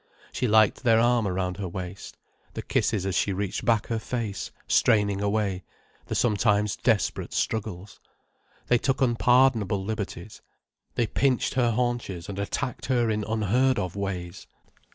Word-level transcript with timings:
She 0.31 0.47
liked 0.47 0.81
their 0.81 0.99
arm 0.99 1.27
round 1.27 1.57
her 1.57 1.67
waist, 1.67 2.17
the 2.55 2.63
kisses 2.63 3.05
as 3.05 3.13
she 3.13 3.33
reached 3.33 3.63
back 3.65 3.85
her 3.85 3.99
face, 3.99 4.49
straining 4.67 5.21
away, 5.21 5.61
the 6.07 6.15
sometimes 6.15 6.75
desperate 6.75 7.33
struggles. 7.33 7.99
They 8.65 8.79
took 8.79 8.99
unpardonable 8.99 9.85
liberties. 9.85 10.41
They 10.95 11.05
pinched 11.05 11.53
her 11.53 11.69
haunches 11.69 12.27
and 12.29 12.39
attacked 12.39 12.87
her 12.87 13.11
in 13.11 13.23
unheard 13.25 13.77
of 13.77 13.95
ways. 13.95 14.47